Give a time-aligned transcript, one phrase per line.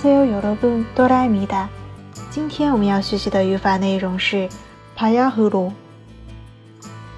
[0.00, 1.68] 안녕하세요 여러분, 또라입니다.
[2.30, 4.48] 今天我们要学习的语法内容是
[4.96, 5.70] 바야흐로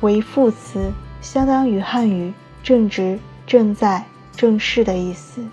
[0.00, 2.34] 为副词，相当于汉语
[2.64, 5.46] 正直、正在、正是的意思。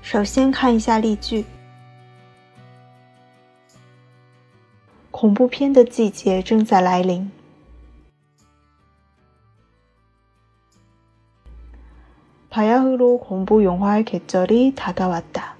[0.00, 1.44] 首先看一下例句：
[5.10, 7.28] 恐怖片的季节正在来临。
[12.56, 15.56] 바야흐로 공부 영화의 계절이 다가왔다.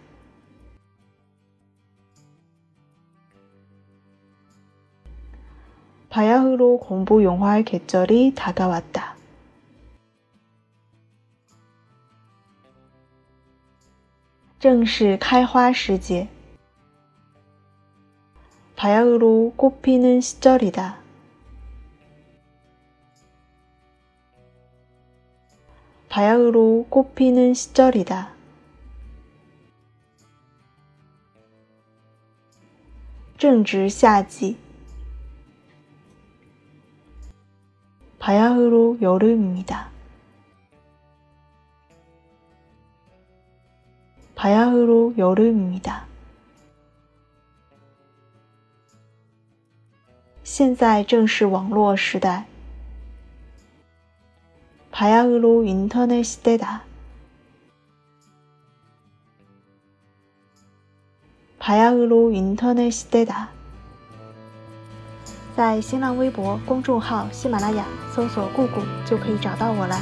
[6.11, 9.17] 바야흐로 공부 영화의 계절이 다가왔다.
[14.63, 16.29] 正是 开花时节.
[18.77, 20.99] 바야흐로 꽃피는 시절이다.
[26.17, 28.33] 바야흐로 꽃피는 시절이다.
[33.39, 34.57] 正值 夏季.
[38.19, 39.91] 바야흐로 여름입니다.
[44.37, 46.07] 바야흐로 여름입니다.
[50.45, 52.47] 现在正是网络时代。
[54.97, 56.83] 바야흐로 인터넷 시대다.
[61.59, 63.51] 바야흐로 인터넷 시대다.
[65.55, 67.85] 在新浪微博公众号喜马拉雅
[68.15, 69.97] 搜索“姑姑”就可以找到我了。